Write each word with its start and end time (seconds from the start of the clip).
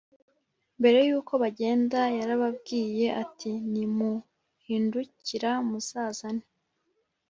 Mbere 0.79 0.99
y 1.07 1.11
uko 1.19 1.33
bagenda 1.43 1.99
yarababwiye 2.17 3.07
ati 3.23 3.51
nimuhindukira 3.71 5.49
muzazane 5.67 6.45